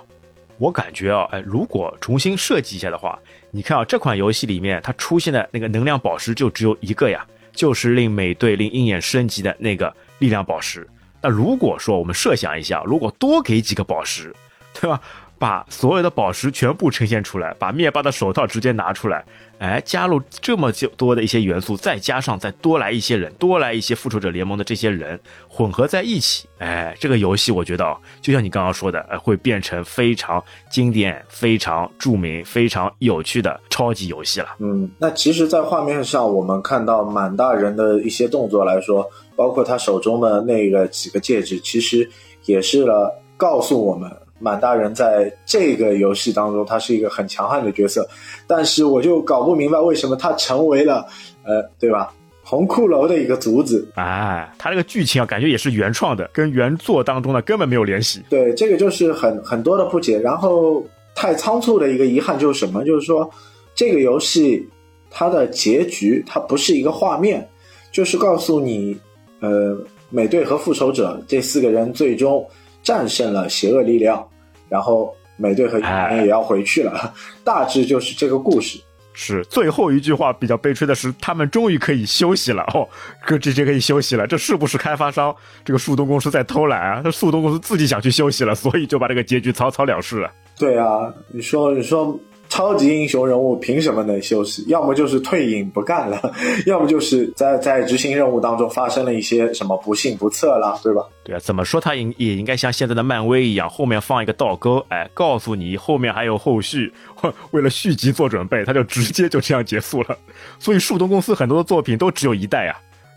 [0.58, 3.18] 我感觉啊，哎，如果重新设计一下的话，
[3.50, 10.88] 你看啊，这款游戏里面它出现的那个能量宝石就只有一个呀，就是令美队、令鹰眼升级的那个力量宝石。
[11.20, 14.34] 那如果说我们设想一下，如果多给几个宝石，
[14.72, 15.00] 对吧？
[15.40, 19.24] 把所有的宝石全部呈现出来，把灭霸的手套直接拿出来。
[19.58, 34.48] 哎，加入这么就多的一些元素，再加上再多来一些人，多来一些复仇者联盟的这些人混合在一起，哎，这个游戏我觉得就像你刚刚说的，哎，会变成非常经典、非常著名、非常有趣的超级游戏了。
[34.58, 42.06] 嗯，那其实，在画面上我们看到满大人的一些动作来说，包括他手中的那个几个戒指，其实
[42.44, 44.10] 也是了告诉我们。
[44.40, 48.08] 满大人在这个游戏当中，他是一个很强悍的角色，
[48.46, 51.06] 但是我就搞不明白为什么他成为了，
[51.44, 52.12] 呃，对吧？
[52.42, 53.86] 红骷髅的一个卒子。
[53.94, 58.22] 哎，他这个剧情啊，感觉也是原创的，跟原作当中呢根本没有联系。
[58.28, 60.18] 对，这个就是很很多的不解。
[60.18, 62.82] 然后太仓促的一个遗憾就是什么？
[62.84, 63.30] 就是说
[63.74, 64.66] 这个游戏
[65.10, 67.46] 它的结局它不是一个画面，
[67.92, 68.98] 就是告诉你，
[69.40, 69.76] 呃，
[70.08, 72.44] 美队和复仇者这四个人最终。
[72.90, 74.28] 战胜了邪恶力量，
[74.68, 78.80] 然后美队和鹰眼也要回去了， 大致就是这个故事。
[79.12, 82.88] 是最后一句话比较悲催的是，他们终于可以休息了哦，
[83.24, 84.26] 哥直接可以休息了。
[84.26, 85.32] 这是不是开发商
[85.64, 87.00] 这个树洞公司在偷懒啊？
[87.04, 90.28] 这树洞公司自己想去休息了，所以就把这个结局草草了事了。
[90.58, 92.18] 对啊，你说你说。
[92.50, 94.64] 超级英雄人物凭什么能休息？
[94.66, 96.34] 要么就是退隐不干了，
[96.66, 101.06] 要么就是在在执行任务当中发生了一些什么不幸不测了，对吧？
[101.24, 106.92] 对啊，怎么说他应也应该像现在的漫威一样，后面放一个倒钩，哎，告诉你后面还有后续，
[107.52, 110.18] 为了续集做准备，他就直接就这样结束了。
[110.58, 112.76] 所以树洞公司很多的作品都只有一代啊。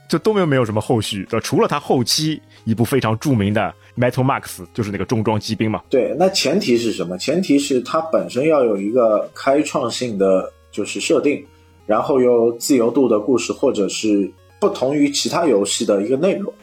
[0.09, 5.81] 就都没有没有什么后续，除了他后期一部非常著名的 Metal Max，就是那个重装机兵嘛。
[5.89, 7.17] 对，那前提是什么？
[7.17, 11.43] 前提是它本身要有一个开创性的就是设定，
[11.85, 16.53] 然后有自由度的故事，或者是不同于其他游戏的一个内容。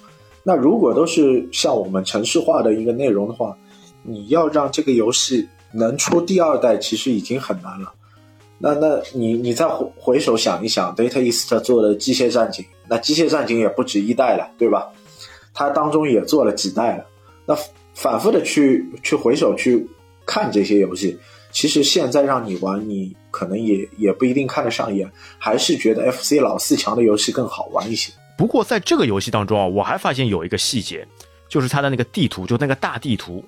[0.42, 3.56] 那如果都是像我们城市化的一个内容的话，
[4.02, 7.92] 你要让这个游戏能出第二代，其实已经很难了。
[8.58, 14.88] 那那你你再回回首想一想，Data East 做的机械战警，那机械战警也不止一代了，对吧？
[15.54, 17.06] 它当中也做了几代了。
[17.46, 17.56] 那
[17.94, 19.88] 反复的去去回首去
[20.26, 21.16] 看这些游戏，
[21.52, 28.12] 其实现在让你玩，你可能也也不一定看得上眼，还是觉得 FC 老四强的游戏更好玩一些。
[28.36, 31.06] 不过在这个游戏当中啊，我还发现有一个细节，
[31.48, 33.44] 就是它的那个地图，就那个大地图，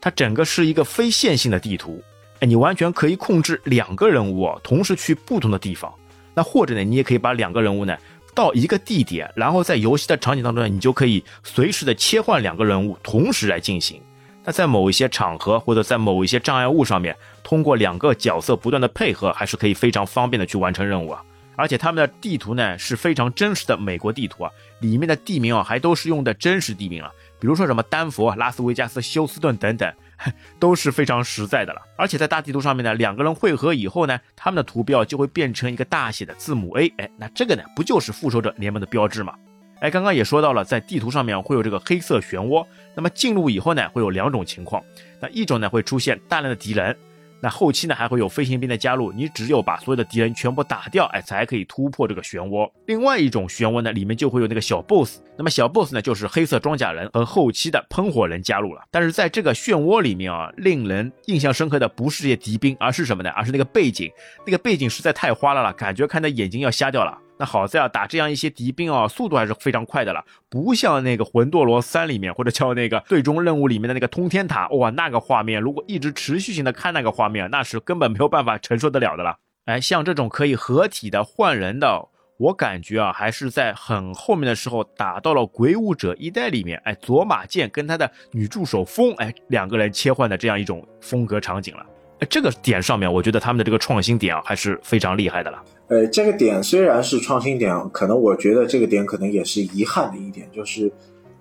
[0.00, 2.00] 它整个是一个非线性的地图。
[2.38, 5.92] 哎，你完全可以控制两个人物同时去不同的地方，
[6.34, 7.96] 那或者呢，你也可以把两个人物呢
[8.38, 14.00] 到一个地点，然后在游戏的场景当中呢，你就可以随时的切换两个人物同时来进行。
[14.44, 21.20] 那在某一些场合或者在某一些障碍物上面，通过两个角色不断的配合，还是可以非常方便的去完成任务啊。
[21.56, 29.92] 而且他们的地图呢是非常真实的美国地图啊，里面的地名啊还都是用的真实地名啊，比如说什么丹佛、拉斯维加斯、休斯顿等等。
[30.58, 39.34] 都是非常实在的了，而且在大地图上面呢，两个人汇合以后呢，他们的图标就会变成一个大写的字母 A，哎，那这个呢，不就是复仇者联盟的标志吗？
[39.80, 44.82] 哎，刚刚也说到了，在地图上面会有这个黑色漩涡，那么进入以后呢，会有两种情况，
[45.20, 46.96] 那一种呢会出现大量的敌人，
[47.40, 52.70] 那后期呢还会有飞行兵的加入，你只有把所有的敌人全部打掉，哎，才可以突破这个漩涡。
[52.86, 58.82] 另外一种漩涡呢，里面就会有那个小 boss，那么小 boss 呢就是黑色装甲人和后期的喷火人加入了。
[58.90, 63.30] 但是在这个漩涡里面啊，令人印象深刻的不是这些敌兵，而是什么呢？
[63.30, 64.10] 而是那个背景，
[64.44, 67.16] 那个背景实在太花了了，感觉看的眼睛要瞎掉了。
[67.38, 79.38] 那好在啊，打这样一些敌兵啊，速度还是非常快的了，不像那个《魂斗罗三》里面或者叫那个最终任务里面的那个通天塔，哇，那个画面如果一直持续性的看那个画面，那是根本没有办法承受得了的了。
[79.66, 91.86] 哎，像这种可以合体的换人的，我感觉啊，还是在很后面的时候打到了《鬼武者一代》里面，哎，佐马剑跟他的女助手风，哎，两个人切换的这样一种风格场景了。
[92.20, 95.62] 哎，这个点上面，我觉得他们的这个创新点啊，还是非常厉害的了。
[95.88, 100.92] 呃，这个点虽然是创新点，可能我觉得这个点可能也是遗憾的一点，就是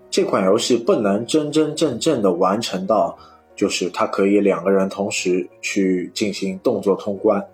[0.09, 3.17] 这款游戏不能真真正正的完成到，
[3.57, 7.45] 就是它可以两个人同时去进行动作通关。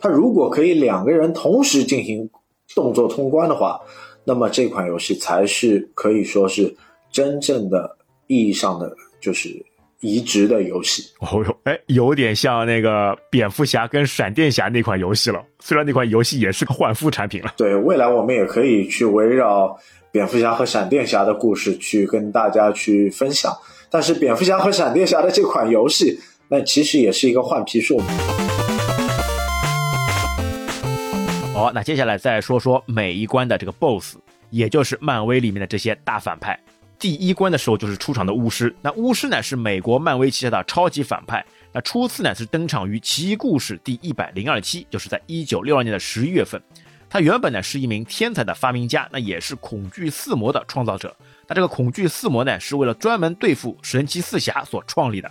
[0.00, 2.28] 它如果可以两个人同时进行
[2.74, 3.80] 动作通关的话，
[4.24, 6.74] 那么这款游戏才是可以说是
[7.12, 9.64] 真正的意义上的就是。
[10.00, 15.44] 移植的游戏哦哟，哎，有点像那个蝙蝠侠跟闪电侠那款游戏了。
[15.58, 17.52] 虽然那款游戏也是个换肤产品了。
[17.56, 19.78] 对，未来我们也可以去围绕
[20.10, 23.54] 蝙蝠侠和闪电侠的故事去跟大家去分享。
[23.90, 28.00] 但是蝙蝠侠和闪电侠的这款游戏，那其实也是一个换皮术。
[31.52, 34.16] 好，那接下来再说说每一关的这个 BOSS，
[34.48, 36.58] 也就是漫威里面的这些大反派。
[37.00, 46.62] 第一关的时候就是出场的巫师，那巫师呢是美国漫威旗下的超级反派，那初次呢是登场于《奇异故事》第一百零二期，就是在一九六二年的十一月份。
[47.08, 51.16] 他原本呢是一名天才的发明家，那也是恐惧四魔的创造者。
[51.48, 55.30] 那这个恐惧四魔呢是为了专门对付神奇四侠所创立的。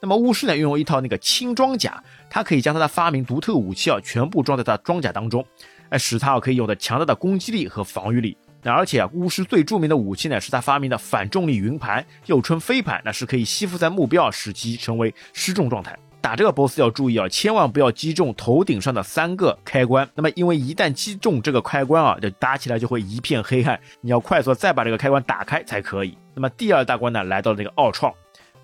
[0.00, 5.44] 那么巫师呢拥有一套那个轻装甲，他可以将他的发明独特武器啊全部装在他装甲当中，
[5.90, 8.34] 哎，使他可以有着强大的攻击力和防御力。
[8.62, 15.98] 那而且啊，巫师最著名的武器呢，是他发明的反重力云盘，又称飞盘，那是可以吸附在目标，使其成为失重状态。
[16.20, 20.06] 打这个 BOSS 要注意啊，千万不要击中头顶上的三个开关。
[20.14, 26.16] 那么，因为一旦击中这个开关啊，就打起来就会一片黑暗，你要快速再把这个开关打开才可以。
[26.34, 28.12] 那么第二大关呢，来到了这个奥创。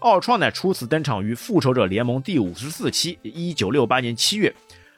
[0.00, 4.54] 奥创呢，初次登场于复仇者联盟第五十四期，一九六八年七月。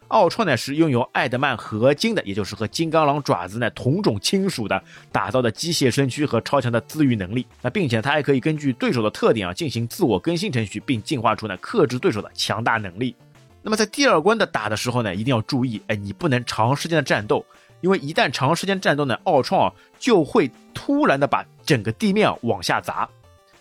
[0.09, 7.47] 奥创呢是拥有艾德曼合金的，也就是和金刚狼爪子呢同种亲属的打造的机械身躯和超强的自愈能力。
[7.61, 13.15] 那并且它还可以根据对手的特点啊进行自我更新程序，并进化出呢克制对手的强大能力。
[13.61, 17.45] 那么在第二关的打的时候呢，一定要注意，哎，你不能长时间的战斗，
[17.83, 23.07] 因为一旦长时间战斗呢，奥创啊就会突然的把整个地面啊往下砸。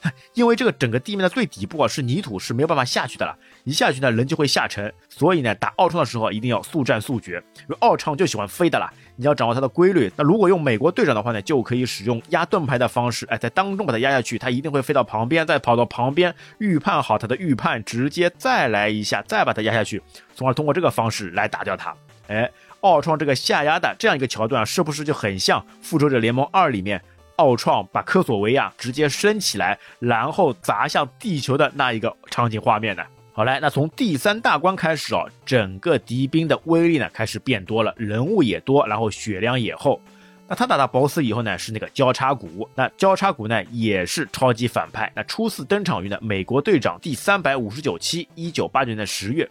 [0.34, 3.36] 因为这个整个地面的最底部啊是泥土，是没有办法下去的了。
[3.64, 4.94] 一下去呢，人就会下沉。
[5.10, 8.92] 所以呢，打奥创的时候一定要速战速决，因为奥创就喜欢飞的啦。
[9.16, 10.12] 你要掌握它的规律。
[10.16, 20.02] 那如果用美国队长的话呢，就可以使用压盾牌的方式，哎，在当中把它压下去，它一定会飞到旁边，再跑到旁边预判好它的预判，直接再来一下，再把它压下去，
[20.36, 21.96] 从而通过这个方式来打掉它。
[22.28, 22.50] 哎，
[22.82, 27.02] 奥创这个下压的这样一个桥段，是不是就很像《复仇者联盟二》里面？
[27.38, 33.04] 奥创把科索维亚直接升起来，然后砸向地球的那一个场景画面呢？
[33.34, 40.02] 好来，那从第三大关开始哦，整个敌兵的威力呢开始变多了，人物也多，然后血量也厚。
[40.48, 42.68] 那他打到 BOSS 以后呢，是那个交叉骨。
[42.74, 45.12] 那交叉骨呢也是超级反派。
[45.14, 49.48] 那初次登场于呢美国队长第三百五十九期，一九八九年的十月。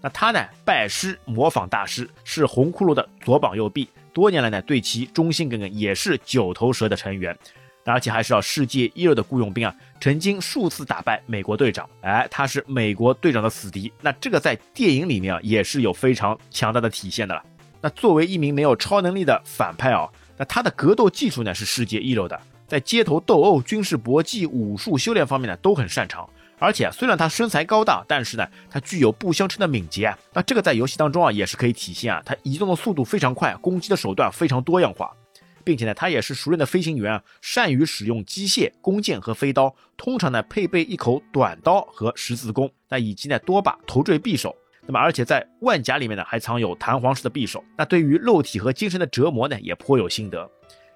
[0.00, 3.88] 那他呢拜师模仿大师，是红骷髅的左膀右臂。
[4.14, 7.36] 多年来呢，对其忠心耿耿，也是九头蛇的成员，
[7.84, 9.74] 而且还是啊世界一流的雇佣兵啊！
[10.00, 13.92] 曾经数次打败美国队长，哎，他是美国队长的死敌。
[14.00, 17.42] 那这个在电影里面啊，也是有非常强大的体现的了。
[17.80, 26.28] 那作为一名没有超能力的反派啊，那他的格斗技术呢是世界一流的，在街头斗殴、军事搏击、武术修炼方面呢都很擅长。
[26.64, 30.18] 而且虽然他身材高大，但是呢，他具有不相称的敏捷啊。
[30.32, 32.22] 那这个在游戏当中啊，也是可以体现啊。
[32.24, 35.14] 他移动的速度非常快，攻击的手段非常多样化，
[35.62, 39.74] 并且呢，他也是熟练的飞行员啊，善于使用机械、弓箭和飞刀。
[39.98, 44.56] 通常呢，配备一口短刀和十字弓，那以及呢多把头坠匕首。
[44.86, 47.62] 那么，而且在万甲里面呢，还藏有弹簧式的匕首。
[47.76, 50.50] 那对于肉体和精神的折磨呢，也颇有心得。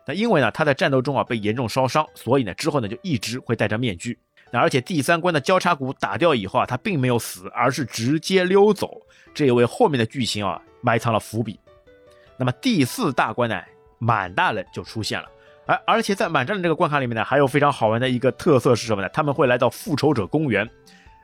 [0.07, 4.19] 那因为呢，他在战斗中啊被严重烧伤，所以呢之后呢就一直会戴着面具。
[4.53, 9.01] 而且第三关的交叉骨打掉以后啊，他并没有死，而是直接溜走，
[9.35, 11.59] 这也为后面的剧情啊埋藏了伏笔。
[12.37, 13.61] 那么第四大关呢，
[13.99, 15.29] 满大人就出现了，
[15.67, 19.09] 而而且在满大人这个关卡里面呢，还有非常好玩的一个特色是什么呢？
[19.11, 20.69] 他们会来到复仇者公园。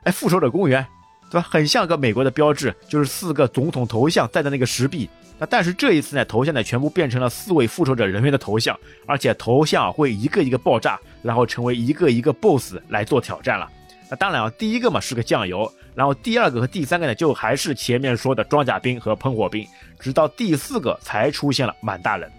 [0.02, 0.86] 哎，复仇者公园，
[1.30, 1.46] 对吧？
[1.50, 5.08] 很像个美国的标志，就是四个总统头像在的那个石壁。
[5.36, 13.68] 那但是这一次呢，头像呢全部变成了四位复仇者人员的头像，而且头像会一个一个爆炸，然后成为一个一个 BOSS 来做挑战了。
[14.08, 19.66] 那当然啊，第一个嘛是个酱油，然后第二个和第三个呢就还是前面说的装甲兵和喷火兵，
[19.98, 22.30] 直到第四个才出现了满大人。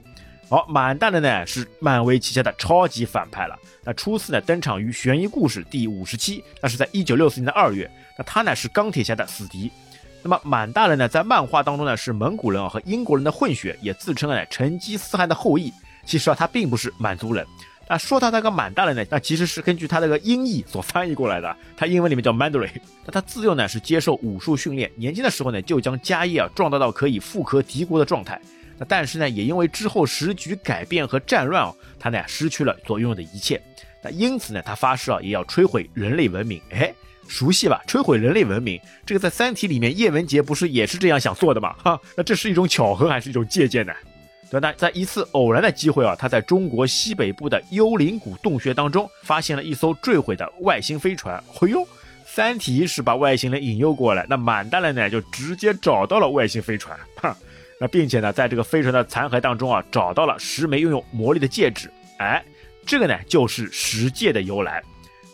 [0.47, 3.57] 好，满大人呢是漫威旗下的超级反派了。
[3.83, 7.91] 那初次呢登场于悬疑故事第五十期，那是在一九六四年的二月。
[8.17, 9.71] 那他呢是钢铁侠的死敌。
[10.23, 15.71] 那么满大人呢，在漫画当中呢是蒙古人啊和英国人的混血，也自称呢成吉思汗的后裔。
[16.03, 17.45] 其实啊，他并不是满族人。
[17.87, 21.55] 那说他那个满大人呢，那其实是根据他那个音译所 翻译过来的。
[21.77, 22.71] 他英文里面叫 Mandarin。
[23.05, 28.41] 那他自幼呢是接受武术训练，年轻的时候呢就将家业啊壮大到可以富可敌国的状态。
[28.79, 33.61] 那但是呢，也因为之后时局改变和战乱啊，他呢失去了所拥有的一切。
[34.05, 36.61] 那因此呢，他发誓啊也要摧毁人类文明。
[36.69, 36.93] 哎。
[37.27, 37.81] 熟悉吧？
[37.87, 41.73] 摧毁人类文明，这个在《三体》里面叶文洁不是也是这样想做的吗？
[41.83, 43.91] 哈，那这是一种巧合还是一种借鉴呢？
[44.51, 51.35] 对，那在一次偶然的机会啊，他在中国西北部的幽灵谷洞穴当中发现了一艘坠毁的外星飞船。
[51.35, 51.79] 哎呦，
[52.27, 57.35] 《三体》是把外星人引诱过来，那满大人呢就直接找到了外星飞船，哈，
[57.81, 61.89] 那并且呢在这个飞船的残骸当中啊找到了十枚拥有魔力的戒指。
[62.19, 62.45] 哎，
[62.85, 64.83] 这个呢就是十戒的由来。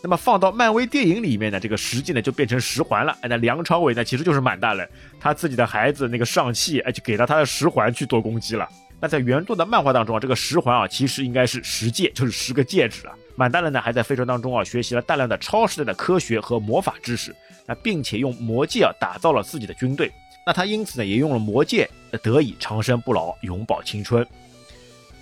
[0.02, 3.16] 那么放到漫威电影里面呢，这个十戒呢就变成十环了。
[3.20, 4.88] 哎，那梁朝伟呢其实就是满大人，
[5.20, 8.68] 他自己的孩子那个上汽，哎，就给了他的十环去做攻击了。
[8.98, 13.14] 那在原作的漫画当中啊，这个十环啊其实应该是十戒，就是十个戒指啊。
[13.36, 17.32] 满大人呢还在飞船当中啊学习了大量的超时代的科学和魔法知识，
[17.64, 20.10] 那并且用魔戒啊打造了自己的军队。
[20.44, 21.88] 那他因此呢也用了魔戒，
[22.24, 24.26] 得以长生不老，永葆青春。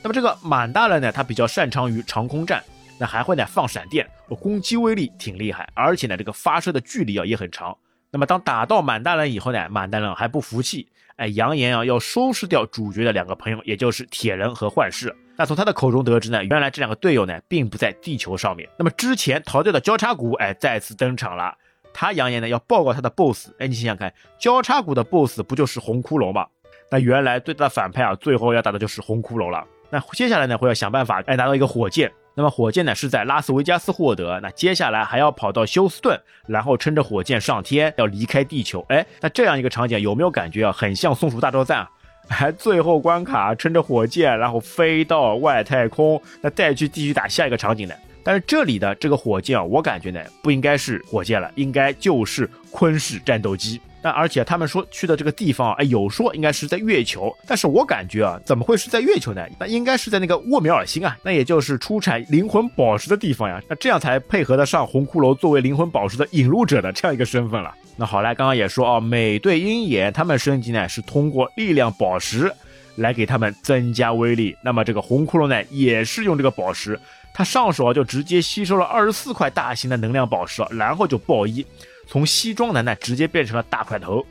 [0.02, 2.62] 那么这个满大人呢，他比较擅长于长空战。
[3.02, 7.74] 那还会呢放闪电，攻击威力挺厉害，而且呢这个发射的距离啊也很长。
[8.10, 10.86] 那么当打到满大人以后呢，满大人还不服气，
[11.16, 15.16] 哎，扬言啊要收拾掉主角的两个朋友，也就是铁人和幻视。
[15.34, 18.68] 那从他的口中得知呢，原来这两个队友呢并不在地球上面。
[18.76, 21.56] 那么之前逃掉的交叉骨，哎，再次登场了。
[21.94, 23.52] 他扬言呢要报告他的 BOSS。
[23.58, 26.46] 哎，你想想看，交叉骨的 BOSS 不就是红骷髅吗？
[26.90, 29.66] 那原来最大的反派啊，最后要打的就是红骷髅了。
[29.90, 32.10] 那接下来呢会要想办法哎拿到一个火箭。
[32.36, 38.86] 那么火箭呢是在拉斯维加斯获得，那接下来还要跑到休斯顿，然后撑着火箭上天，要离开地球。
[38.88, 40.72] 哎，那这样一个场景有没有感觉啊？
[40.72, 41.90] 很像松鼠大作战啊！
[42.28, 47.94] 还 最后关卡撑着火箭，然后飞到外太空，那再去继续打下一个场景呢？
[48.22, 53.80] 但是这里的这个火箭啊，我感觉呢不应该是火箭了，应该就是昆式战斗机。
[54.02, 59.46] 那而且他们说去的这个地方，哎，有说应该是在月球，但是我感觉啊，怎么会是在月球呢？
[59.58, 63.60] 那应该是在那个沃米尔星啊，那也就是出产灵魂宝石的地方呀。
[63.68, 67.74] 那这样才配合得上红骷髅作为灵魂宝石的引入者的这样一个身份了。
[67.96, 72.50] 那好来，刚刚也说啊，美队鹰眼他们升级呢是通过力量宝石
[72.96, 74.56] 来给他们增加威力。
[74.62, 76.98] 那么这个红骷髅呢也是用这个宝石，
[77.34, 81.66] 他上手啊就直接吸收了二十四块大型的能量宝石，然后就爆衣。
[82.10, 84.26] 从西装男呢直接变成了大块头，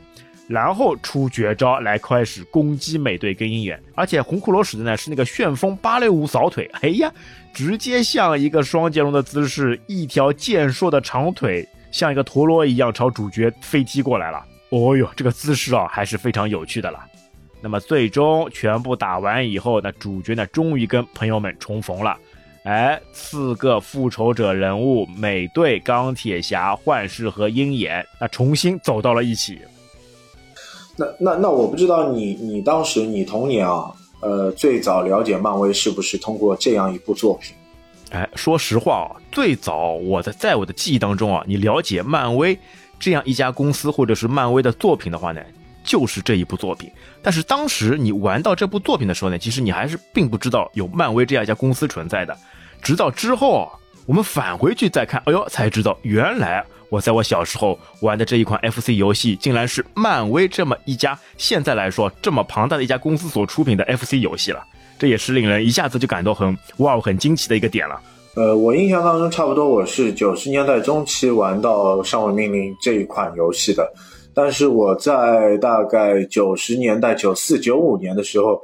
[0.46, 7.10] 然后出绝招来开始攻击美队跟鹰眼，而且红骷髅使的呢是那个旋风芭蕾舞扫腿，哎呀，
[7.54, 14.44] 直接像一个双截龙的姿势，一条健硕的长腿像一个陀螺一样朝主角飞踢过来了。
[14.68, 17.02] 哦哟，这个姿势啊还是非常有趣的了。
[17.62, 22.18] 那么最终全部打完以后，那主角呢终于跟朋友们重逢了。
[22.64, 29.58] 哎，四个复仇者人物，美队、钢铁侠、幻视和鹰眼，那重新走到了一起。
[30.96, 37.54] 那那那，我不知道你你当时你童年啊，呃，最早了解漫威是不是通过这样一部作品？
[38.10, 42.58] 哎，说实话啊，最早我的在我的记忆当中啊，你了解漫威
[42.98, 45.40] 这样一家公司或者是漫威的作品的话呢，
[45.90, 46.88] 就是这一部作品。
[47.20, 52.36] 但是当时你玩到这部作品的时候呢，其实你还是并不知道有漫威这样一家公司存在的。
[52.80, 53.68] 直到之后，
[54.06, 64.62] 我们返回去再看，哎呦，才知道原来我在我小时候玩的这一款 FC 游戏，竟然是漫威这么一家现在来说这么庞大的一家公司所出品的 FC 游戏了。
[64.96, 68.00] 这也是令人一下子就感到很哇、很惊奇的一个点了。
[68.36, 73.92] 呃，我印象当中，差不多我是九十年代中期玩到《上位命令》这一款游戏的，
[74.34, 78.62] 但是我在大概九十年代九四九五年的时候，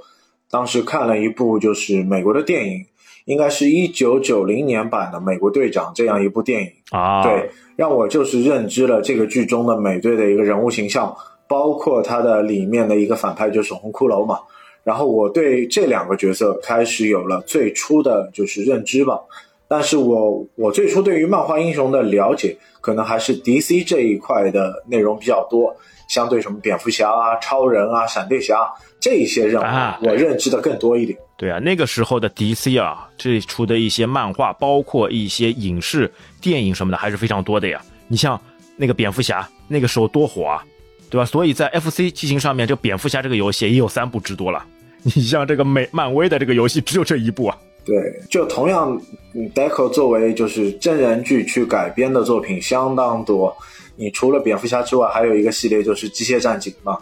[0.51, 2.87] 当时看了一部就是美国的电影。
[3.27, 11.13] 应该是一九九零年版的《美国队长》这样一部电影啊，对，让我就是认知了这个剧中的美队的一个人物形象，
[11.49, 14.39] 包括他的里面的一个反派就是红骷髅嘛。
[14.85, 19.19] 然后我对这两个角色开始有了最初的就是认知吧。
[19.69, 25.75] 但是我我最初对于漫画英雄的了解，可能还是 DC 这一块的内容比较多，
[26.09, 28.59] 相对什么蝙蝠侠啊、超人啊、闪电侠
[29.01, 31.19] 这一些任务，我认知的更多一点。
[31.37, 36.11] 对啊，那个时候的 DC 啊，这出的一些漫画，包括一些影视、
[36.41, 37.83] 电影什么的，还是非常多的呀。
[38.09, 38.41] 你像
[38.77, 40.65] 那个蝙蝠侠，那个时候多火啊，
[41.11, 41.25] 对吧？
[41.25, 44.65] 所以在 FC 机型上面，这蝙蝠侠这个游戏也有三部之多了。
[45.03, 47.59] 你像这个美漫威的这个游戏，只有这一部啊。
[47.87, 49.01] 对，就同样
[49.55, 53.57] ，Deco 作为就是真人剧去改编的作品相当多。
[53.95, 56.99] 你除了蝙蝠侠之外，还有一个系列就是机械战警嘛，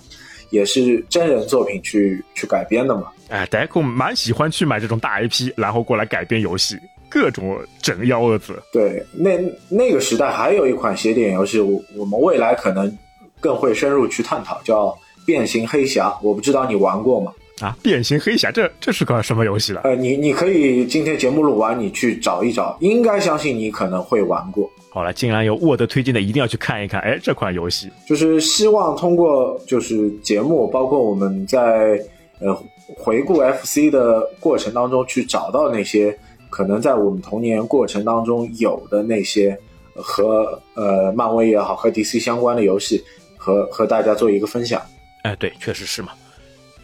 [0.50, 3.10] 也是真人作品去去改编的嘛。
[3.30, 6.76] 哎，Deco 蛮喜欢去买这种大 IP，然后过来改编游戏，
[7.08, 8.62] 各种整幺蛾子。
[8.70, 9.38] 对，那
[9.70, 12.94] 那个时代还有一款写点游戏，我我们未来可能
[13.40, 14.88] 更会深入去探讨，叫
[15.24, 17.32] 《变形黑侠》，我不知道你玩过吗？
[17.64, 19.80] 啊，变形黑侠，这这是个什么游戏了？
[19.84, 24.68] 呃，你你可以今天节目录完，你去找一找，应该相信你可能会玩过。
[24.90, 27.00] 好了，竟然有沃德推荐的，一定要去看一看。
[27.00, 31.98] 哎，这款游戏就是希望通过就是节目，包括我们在
[32.38, 32.54] 呃
[32.94, 36.14] 回顾 FC 的过程当中，去找到那些
[36.50, 39.58] 可能在我们童年过程当中有的那些
[39.94, 43.02] 和呃漫威也好和 DC 相关的游戏，
[43.38, 44.82] 和和大家做一个分享。
[45.22, 46.12] 哎，对，确实是嘛。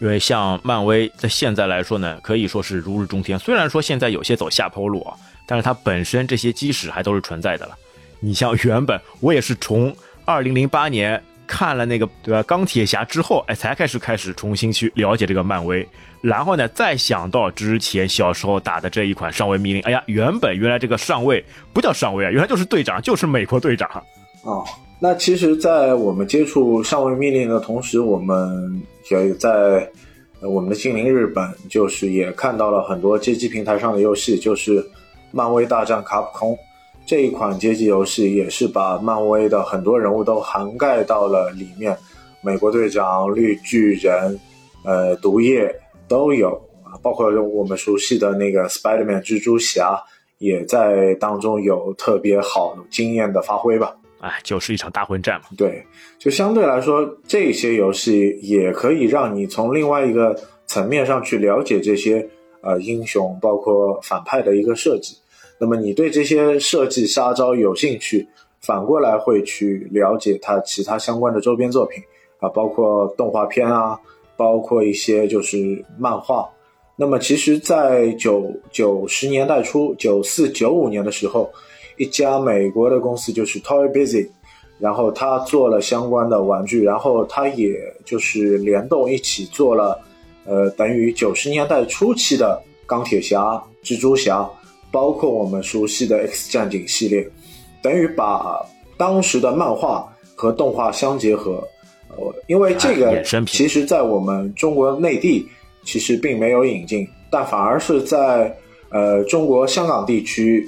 [0.01, 3.37] 因为像漫威在现在来说呢，可以说是如日中天。
[3.37, 7.77] 虽然说现在有些走下坡路啊，但是它本身这些基石还都是存在的了。
[8.19, 9.95] 你像原本我也是从
[10.25, 15.87] 二零零八年看了那个对吧钢铁侠之后，哎，才开始开始重新去了解这个漫威。
[16.19, 23.87] 然后呢，再想到之前小时候打的这一款上尉密令，哎呀，原本原来这个上尉不叫上尉啊，原来就是队长，就是美国队长。
[24.41, 24.65] 哦，
[25.01, 28.81] 那其实，在我们接触上位命令的同时，我们。
[29.09, 29.91] 也在
[30.41, 34.81] 我们的精灵日本，就是也看到了很多街机平台上的游戏，就是
[35.31, 36.53] 《漫威大战卡普空》
[37.05, 41.97] 这一款街机游戏，也是把漫威的很多人物都涵盖到了里面，
[42.41, 44.39] 美国队长、绿巨人、
[44.85, 45.75] 呃毒液
[46.07, 46.51] 都有
[46.85, 50.01] 啊，包括我们熟悉的那个 Spider-Man 蜘蛛侠，
[50.37, 53.97] 也在当中有特别好惊艳的发挥吧。
[54.21, 55.47] 哎，就是一场大混战嘛。
[55.57, 55.83] 对，
[56.19, 62.29] 就相对来说，这些游戏也可以让你从另外一个层面上去了解这些
[62.61, 65.17] 呃英雄，包括反派的一个设计。
[65.59, 68.27] 那么你对这些设计杀招有兴趣，
[68.61, 72.03] 反过来会去了解它其他相关的周边作品
[72.39, 73.99] 啊，包括动画片啊，
[74.37, 76.47] 包括一些就是漫画。
[76.95, 81.51] 那么其实，在九九十年代初，九四九五年的时候。
[81.97, 84.27] 一家美国的公司就是 Toy Biz，
[84.79, 89.99] 然后他做了相关的玩具，然后他也就是联动一起做了，
[90.45, 94.49] 呃，等于九十年代初期的钢铁侠、蜘蛛侠，
[94.89, 97.29] 包括我们熟悉的 X 战警系列，
[97.83, 98.65] 等于把
[98.97, 101.63] 当时的漫画和动画相结合。
[102.17, 105.47] 呃，因为这个其实在我们中国内地
[105.83, 108.57] 其实并没有引进，但反而是在
[108.89, 110.67] 呃中国香港地区。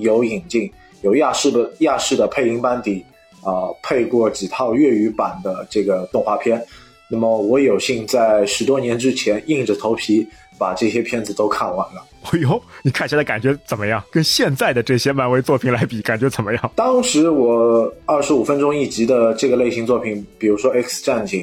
[0.00, 0.70] 有引进
[1.02, 3.04] 有亚视的亚视的配音班底
[3.42, 6.62] 啊，配过几套粤语版的这个动画片。
[7.08, 10.24] 那么我有幸在十多年之前硬着头皮
[10.58, 12.04] 把这些片子都看完了。
[12.30, 14.00] 哎呦，你看起来感觉怎么样？
[14.12, 16.70] 跟现在的这些漫威作品来比，感觉怎么样？
[16.76, 21.42] 当时我二十五分钟一集的这个类型作品，比如说《X 战警》，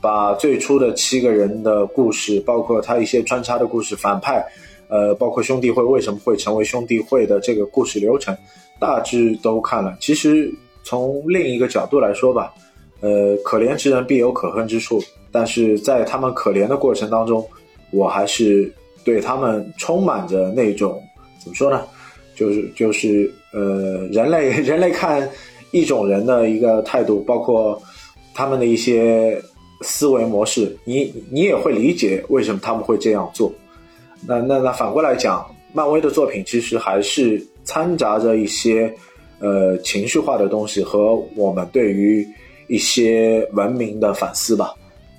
[0.00, 4.44] 把最初的七个人的故事，包括他一些穿插的故事，反派。
[4.88, 8.36] 呃，包括兄弟会为什么会成为兄弟会的这个故事流程，
[8.78, 9.96] 大致都看了。
[10.00, 12.52] 其实从另一个角度来说吧，
[13.00, 15.02] 呃，可怜之人必有可恨之处。
[15.30, 17.44] 但是在他们可怜的过程当中，
[17.90, 18.72] 我还是
[19.02, 21.02] 对他们充满着那种
[21.42, 21.82] 怎么说呢？
[22.36, 25.28] 就是就是呃，人类 人类看
[25.72, 27.80] 一种人的一个态度，包括
[28.32, 29.40] 他们的一些
[29.82, 33.52] 思维模式，你你也会理解为什么他们会这样做。
[34.26, 38.94] 那那那反过来讲，漫威的作品其实还是掺杂着一些，
[39.38, 42.26] 呃，情绪化的东西和我们对于
[42.68, 44.74] 一些文明的反思吧。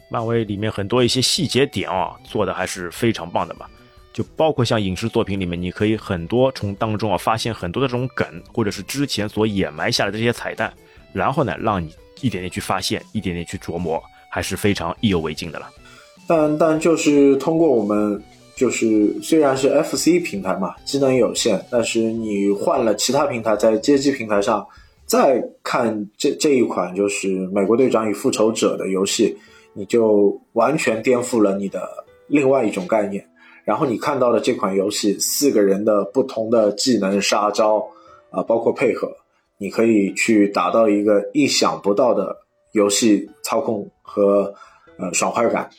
[0.10, 3.68] 漫威里面很多一些细节点啊，做的还是非常棒的嘛。
[4.14, 10.74] 就包括像影视作品里面，你可以很多从当中啊发现很多的这种梗，或者是之前所掩埋下来的这些彩蛋，
[11.12, 14.01] 然后呢，让你一点点去发现，一点点去琢磨，
[14.32, 15.70] 还是非常意犹未尽的了。
[16.28, 18.20] 但但就是通过我们。
[18.56, 24.66] 就是虽然是 FC 平台嘛，机能有限，但是你换了其他平台，在街机平台上
[25.06, 29.38] 再看这这一款就是《美国队长与复仇者》的游戏，
[29.74, 31.82] 你就完全颠覆了你的
[32.28, 33.28] 另外一种概念。
[33.66, 37.86] 然后你看到的这款游戏四个人的不同的技能杀招
[38.30, 39.12] 啊，包括配合，
[39.58, 42.38] 你可以去达到一个意想不到的
[42.72, 44.53] 游戏操控和
[44.97, 45.70] 呃爽快感。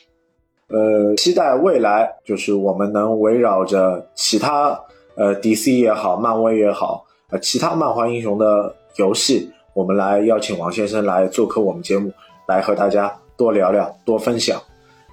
[0.69, 4.77] 呃，期待未来就是我们能围绕着其他
[5.15, 12.11] 呃 DC 也好，漫威也好，呃其他漫画英雄的游戏，我们来邀请王先生来做客我们节目，
[12.47, 14.61] 来和大家多聊聊，多分享。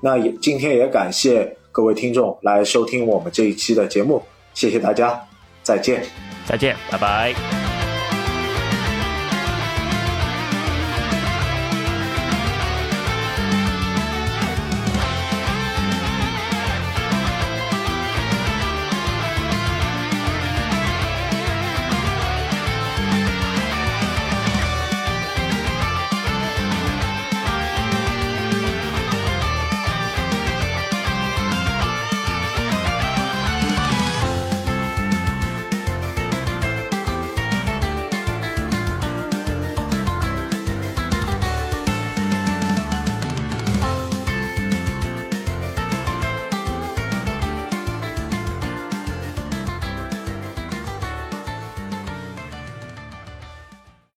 [0.00, 4.20] 那也今天也感谢各位听众来收听我们这一期的节目，
[4.54, 5.18] 谢谢大家，
[5.62, 6.02] 再见，
[6.46, 7.63] 再见，拜拜。